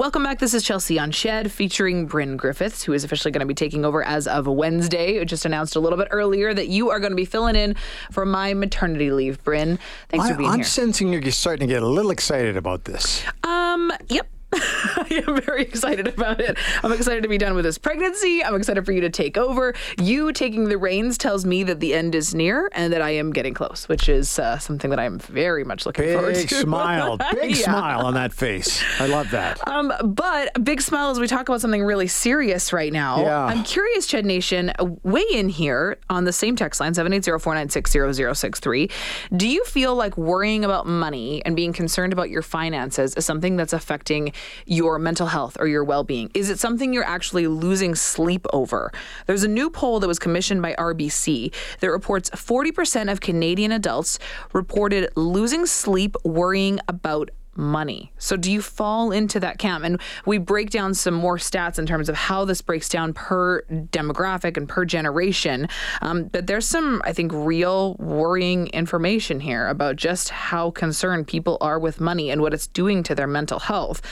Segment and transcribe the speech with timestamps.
[0.00, 0.38] welcome back.
[0.38, 3.84] This is Chelsea on Ched featuring Bryn Griffiths, who is officially going to be taking
[3.84, 5.16] over as of Wednesday.
[5.16, 7.76] It just announced a little bit earlier that you are going to be filling in
[8.10, 9.78] for my maternity leave, Bryn.
[10.08, 10.56] Thanks I, for being here.
[10.56, 13.22] I'm sensing you're starting to get a little excited about this.
[13.44, 14.26] Um, yep.
[14.54, 16.58] I am very excited about it.
[16.82, 18.42] I'm excited to be done with this pregnancy.
[18.42, 19.74] I'm excited for you to take over.
[20.00, 23.32] You taking the reins tells me that the end is near and that I am
[23.32, 26.40] getting close, which is uh, something that I'm very much looking forward to.
[26.40, 27.64] Big smile, big Yeah.
[27.64, 28.82] smile on that face.
[28.98, 29.66] I love that.
[29.68, 33.22] Um, but a big smile as we talk about something really serious right now.
[33.22, 33.44] Yeah.
[33.44, 34.72] I'm curious, Ched Nation,
[35.04, 38.90] weigh in here on the same text line, 780-496-0063.
[39.36, 43.56] Do you feel like worrying about money and being concerned about your finances is something
[43.56, 44.32] that's affecting
[44.66, 46.30] your mental health or your well-being?
[46.34, 48.92] Is it something you're actually losing sleep over?
[49.26, 54.18] There's a new poll that was commissioned by RBC that reports 40% of Canadian adults
[54.52, 58.12] reported losing sleep worrying about money.
[58.18, 59.84] So do you fall into that camp?
[59.84, 63.62] And we break down some more stats in terms of how this breaks down per
[63.62, 65.68] demographic and per generation.
[66.02, 71.58] Um, but there's some, I think, real worrying information here about just how concerned people
[71.60, 74.02] are with money and what it's doing to their mental health.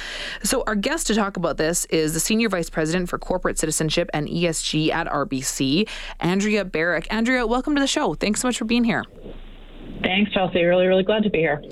[0.43, 4.11] So our guest to talk about this is the Senior Vice President for Corporate Citizenship
[4.12, 5.89] and ESG at RBC,
[6.21, 7.07] Andrea Barrack.
[7.11, 8.15] Andrea, welcome to the show.
[8.15, 9.05] Thanks so much for being here.
[10.03, 10.63] Thanks, Chelsea.
[10.63, 11.63] Really, really glad to be here.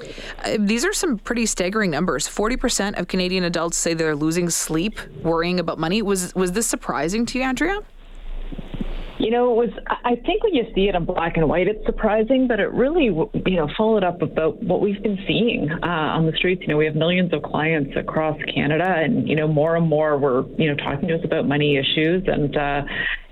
[0.45, 2.27] Uh, these are some pretty staggering numbers.
[2.27, 6.03] Forty percent of Canadian adults say they're losing sleep worrying about money.
[6.03, 7.81] Was was this surprising to you, Andrea?
[9.27, 9.71] You know, it was.
[10.05, 13.07] I think when you see it in black and white, it's surprising, but it really,
[13.07, 16.63] you know, followed up about what we've been seeing uh, on the streets.
[16.63, 20.17] You know, we have millions of clients across Canada, and you know, more and more
[20.17, 22.83] were, you know, talking to us about money issues, and uh,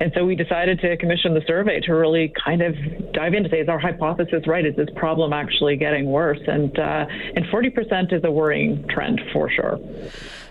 [0.01, 2.75] and so we decided to commission the survey to really kind of
[3.12, 4.67] dive into say, is our hypothesis right?
[4.67, 6.41] Is this problem actually getting worse?
[6.48, 9.79] And uh, and 40% is a worrying trend for sure.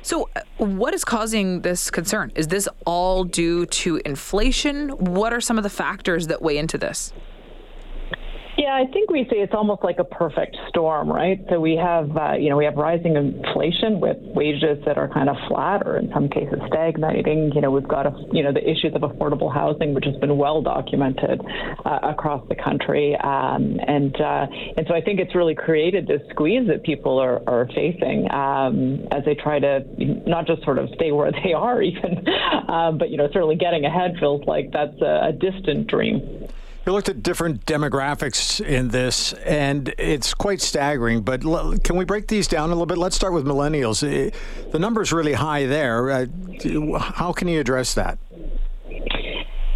[0.04, 2.34] So, uh, what is causing this concern?
[2.36, 4.90] Is this all due to inflation?
[4.90, 7.14] What are some of the factors that weigh into this?
[8.56, 11.40] Yeah, I think we say it's almost like a perfect storm, right?
[11.50, 15.28] So we have, uh, you know, we have rising inflation with wages that are kind
[15.28, 17.52] of flat or in some cases stagnating.
[17.56, 20.38] You know, we've got, a, you know, the issues of affordable housing, which has been
[20.38, 21.42] well documented
[21.84, 24.46] uh, across the country, um, and uh,
[24.78, 29.08] and so I think it's really created this squeeze that people are, are facing um,
[29.12, 29.84] as they try to
[30.28, 32.24] not just sort of stay where they are, even,
[32.70, 36.48] um, but you know, certainly getting ahead feels like that's a, a distant dream.
[36.86, 41.22] You looked at different demographics in this, and it's quite staggering.
[41.22, 42.98] But l- can we break these down a little bit?
[42.98, 44.04] Let's start with millennials.
[44.04, 44.32] Eh,
[44.72, 46.12] The number's really high there.
[46.12, 46.26] Uh,
[47.00, 48.18] how can you address that?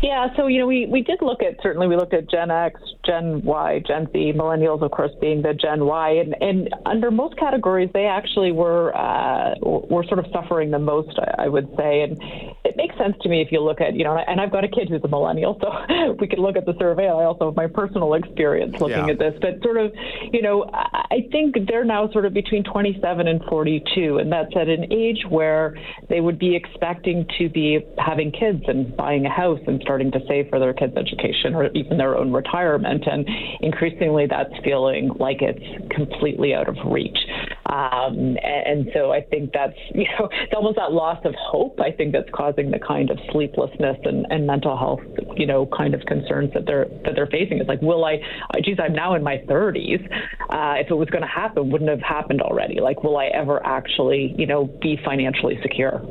[0.04, 2.80] Yeah, so you know, we, we did look at certainly we looked at Gen X,
[3.06, 7.36] Gen Y, Gen Z, millennials, of course, being the Gen Y, and, and under most
[7.38, 12.02] categories, they actually were uh, were sort of suffering the most, I, I would say,
[12.02, 12.16] and
[12.64, 14.68] it makes sense to me if you look at you know, and I've got a
[14.68, 17.06] kid who's a millennial, so we can look at the survey.
[17.06, 19.12] I also have my personal experience looking Yeah.
[19.12, 19.92] at this, but sort of,
[20.32, 24.68] you know, I think they're now sort of between 27 and 42, and that's at
[24.68, 25.76] an age where
[26.10, 30.20] they would be expecting to be having kids and buying a house and starting to
[30.28, 33.04] save for their kids' education or even their own retirement.
[33.08, 33.28] And
[33.62, 37.18] increasingly, that's feeling like it's completely out of reach.
[37.68, 41.80] Um, and, and so I think that's, you know, it's almost that loss of hope,
[41.80, 45.02] I think, that's causing the kind of sleeplessness and, and mental health,
[45.36, 47.60] you know, kind of concerns that they're that they're facing.
[47.60, 48.20] It's like, will I,
[48.64, 50.04] geez, I'm now in my 30s.
[50.50, 52.80] Uh, if it was going to happen, wouldn't have happened already.
[52.80, 56.06] Like, will I ever actually, you know, be financially secure?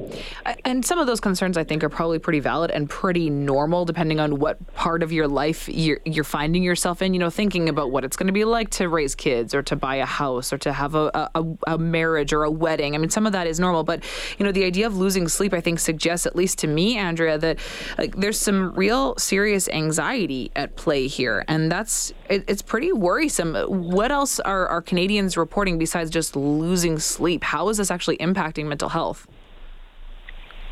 [0.65, 4.21] And some of those concerns, I think, are probably pretty valid and pretty normal, depending
[4.21, 7.15] on what part of your life you're, you're finding yourself in.
[7.15, 9.77] You know, thinking about what it's going to be like to raise kids, or to
[9.77, 11.46] buy a house, or to have a, a, a
[11.79, 12.95] marriage or a wedding.
[12.95, 14.05] I mean, some of that is normal, but
[14.39, 17.39] you know, the idea of losing sleep, I think, suggests, at least to me, Andrea,
[17.39, 17.59] that
[17.99, 23.55] like there's some real serious anxiety at play here, and that's it, it's pretty worrisome.
[23.55, 27.45] What else are, are Canadians reporting besides just losing sleep?
[27.45, 29.27] How is this actually impacting mental health?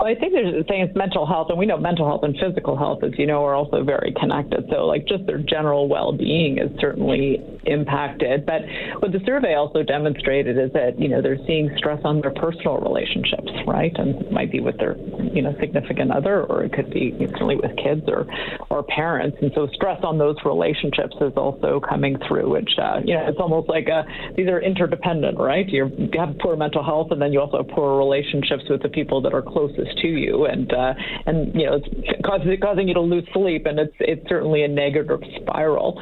[0.04, 2.36] Well, I think there's the thing is mental health, and we know mental health and
[2.36, 4.68] physical health, as you know, are also very connected.
[4.70, 8.44] So, like, just their general well-being is certainly impacted.
[8.44, 8.68] But
[8.98, 12.76] what the survey also demonstrated is that you know they're seeing stress on their personal
[12.84, 13.92] relationships, right?
[13.96, 14.98] And it might be with their
[15.32, 18.26] you know significant other, or it could be certainly with kids or
[18.68, 19.38] or parents.
[19.40, 23.40] And so, stress on those relationships is also coming through, which uh, you know it's
[23.40, 24.04] almost like a,
[24.36, 25.66] these are interdependent, right?
[25.66, 28.90] You're, you have poor mental health, and then you also have poor relationships with the
[28.90, 30.94] people that are closest to you, and uh,
[31.26, 34.68] and you know it's causing, causing you to lose sleep, and it's it's certainly a
[34.68, 36.00] negative spiral.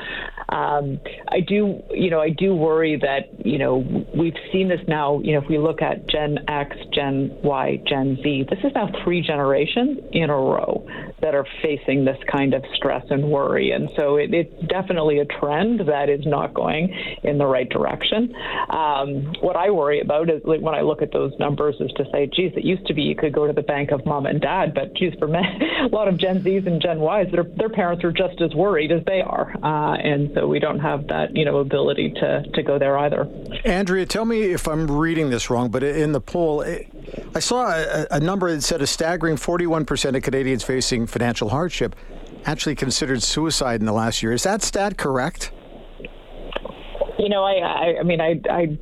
[0.48, 3.84] Um, I do, you know, I do worry that you know
[4.14, 5.20] we've seen this now.
[5.20, 8.90] You know, if we look at Gen X, Gen Y, Gen Z, this is now
[9.04, 10.86] three generations in a row
[11.20, 15.24] that are facing this kind of stress and worry, and so it, it's definitely a
[15.24, 18.34] trend that is not going in the right direction.
[18.70, 22.04] Um, what I worry about is like, when I look at those numbers is to
[22.12, 24.38] say, geez, it used to be you could go to the bank of mom and
[24.38, 25.48] dad, but geez, for many,
[25.80, 28.92] a lot of Gen Zs and Gen Ys, their, their parents are just as worried
[28.92, 29.50] as they are.
[29.62, 33.26] Uh, and so we don't have that, you know, ability to, to go there either.
[33.64, 36.62] Andrea, tell me if I'm reading this wrong, but in the poll,
[37.34, 41.96] I saw a, a number that said a staggering 41% of Canadians facing financial hardship
[42.44, 44.32] actually considered suicide in the last year.
[44.32, 45.50] Is that stat correct?
[47.18, 48.76] You know, I, I, I mean, I, I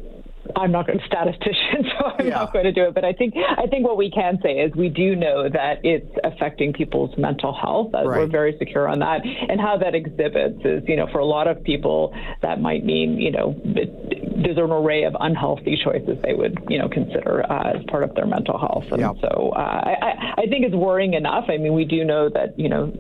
[0.61, 2.35] I'm not a statistician, so I'm yeah.
[2.35, 2.95] not going to do it.
[2.95, 6.11] But I think I think what we can say is we do know that it's
[6.25, 7.91] affecting people's mental health.
[7.93, 8.05] Right.
[8.07, 11.49] We're very secure on that, and how that exhibits is, you know, for a lot
[11.49, 16.35] of people that might mean, you know, it, there's an array of unhealthy choices they
[16.35, 18.85] would, you know, consider uh, as part of their mental health.
[18.91, 19.13] And yeah.
[19.21, 21.45] so uh, I, I think it's worrying enough.
[21.49, 22.93] I mean, we do know that, you know,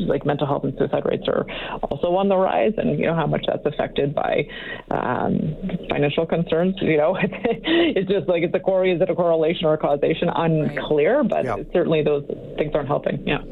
[0.00, 1.46] like mental health and suicide rates are
[1.82, 4.46] also on the rise, and you know how much that's affected by
[4.90, 5.56] um,
[5.88, 6.74] financial concerns.
[6.80, 10.28] You know, it's just like it's a core is it a correlation or a causation?
[10.34, 11.28] Unclear, right.
[11.28, 11.56] but yeah.
[11.72, 12.24] certainly those
[12.56, 13.26] things aren't helping.
[13.26, 13.42] Yeah,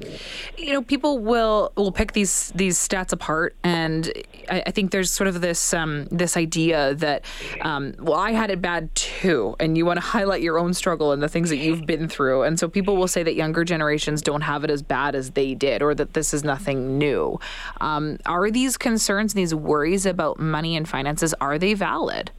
[0.59, 4.13] you know, people will will pick these these stats apart, and
[4.51, 7.25] I, I think there's sort of this um, this idea that
[7.63, 11.13] um, well, I had it bad too, and you want to highlight your own struggle
[11.13, 14.23] and the things that you've been through, and so people will say that younger generations
[14.23, 17.39] don't have it as bad as they did, or that this is nothing new.
[17.81, 22.31] Um, are these concerns, these worries about money and finances, are they valid?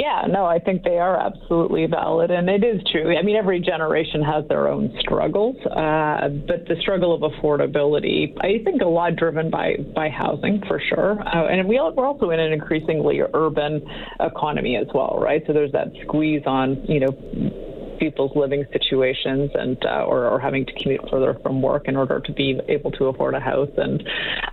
[0.00, 3.16] Yeah, no, I think they are absolutely valid, and it is true.
[3.16, 8.62] I mean, every generation has their own struggles, uh, but the struggle of affordability, I
[8.64, 12.38] think, a lot driven by by housing for sure, uh, and we we're also in
[12.38, 13.82] an increasingly urban
[14.20, 15.42] economy as well, right?
[15.46, 17.69] So there's that squeeze on, you know
[18.00, 22.18] people's living situations and uh, or, or, having to commute further from work in order
[22.18, 23.70] to be able to afford a house.
[23.76, 24.02] And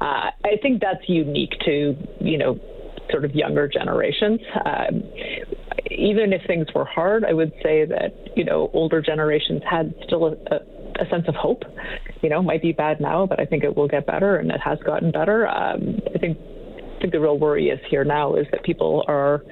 [0.01, 2.59] uh, I think that's unique to you know
[3.09, 4.41] sort of younger generations.
[4.65, 5.03] Um,
[5.89, 10.25] even if things were hard, I would say that you know older generations had still
[10.25, 10.59] a, a
[10.99, 11.63] a sense of hope.
[12.21, 14.59] You know, might be bad now, but I think it will get better, and it
[14.61, 15.47] has gotten better.
[15.47, 16.37] Um, I think
[16.97, 19.43] I think the real worry is here now is that people are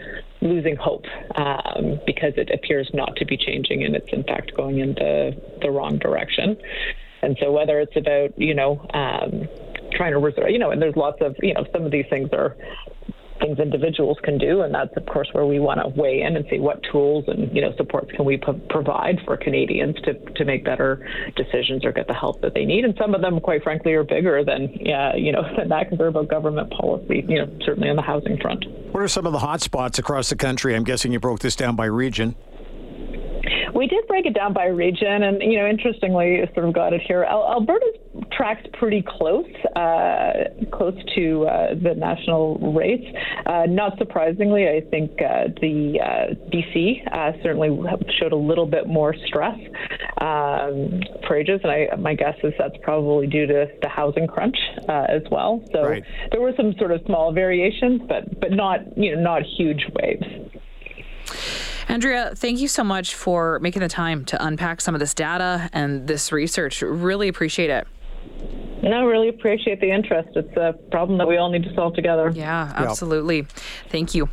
[0.46, 1.06] losing hope
[1.36, 5.36] um, because it appears not to be changing and it's in fact going in the,
[5.62, 6.58] the wrong direction.
[7.22, 9.48] And so whether it's about, you know, um,
[9.94, 12.30] trying to reserve, you know, and there's lots of, you know, some of these things
[12.34, 12.56] are
[13.40, 16.46] things individuals can do, and that's of course where we want to weigh in and
[16.50, 20.46] see what tools and you know supports can we p- provide for Canadians to to
[20.46, 22.86] make better decisions or get the help that they need.
[22.86, 26.28] And some of them, quite frankly, are bigger than yeah you know than that about
[26.28, 27.24] government policy.
[27.28, 28.66] You know, certainly on the housing front.
[28.92, 30.76] What are some of the hot spots across the country?
[30.76, 32.36] I'm guessing you broke this down by region.
[33.74, 37.02] We did break it down by region, and you know, interestingly, sort of got it
[37.02, 37.24] here.
[37.24, 37.98] Alberta's
[38.36, 40.32] tracked pretty close, uh,
[40.72, 43.06] close to uh, the national rates.
[43.46, 47.70] Uh, not surprisingly, I think uh, the uh, BC uh, certainly
[48.20, 49.58] showed a little bit more stress
[50.22, 54.58] um, for ages, and I, my guess is that's probably due to the housing crunch
[54.88, 55.64] as well.
[55.72, 56.04] So right.
[56.32, 60.26] there were some sort of small variations, but but not you know not huge waves.
[61.88, 65.70] Andrea, thank you so much for making the time to unpack some of this data
[65.72, 66.82] and this research.
[66.82, 67.88] Really appreciate it.
[68.86, 70.30] No, I really appreciate the interest.
[70.36, 72.32] It's a problem that we all need to solve together.
[72.36, 73.38] Yeah, absolutely.
[73.38, 73.48] Yep.
[73.90, 74.30] Thank you.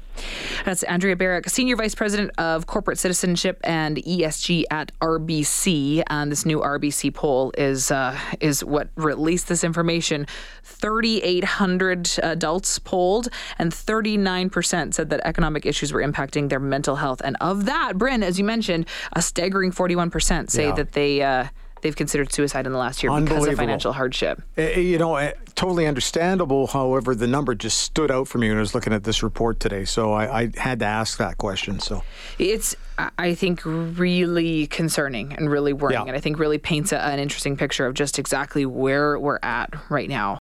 [0.66, 6.02] That's Andrea Barrack, Senior Vice President of Corporate Citizenship and ESG at RBC.
[6.08, 10.26] And this new RBC poll is uh, is what released this information.
[10.64, 13.28] 3,800 adults polled,
[13.58, 17.22] and 39% said that economic issues were impacting their mental health.
[17.24, 20.74] And of that, Bryn, as you mentioned, a staggering 41% say yeah.
[20.74, 21.22] that they.
[21.22, 21.46] Uh,
[21.82, 24.42] they've considered suicide in the last year because of financial hardship.
[24.56, 26.66] Uh, you know, uh, totally understandable.
[26.68, 29.60] However, the number just stood out for me when I was looking at this report
[29.60, 29.84] today.
[29.84, 31.80] So I, I had to ask that question.
[31.80, 32.02] So
[32.38, 32.74] it's,
[33.18, 36.00] I think, really concerning and really worrying.
[36.02, 36.08] Yeah.
[36.08, 39.74] And I think really paints a, an interesting picture of just exactly where we're at
[39.90, 40.38] right now.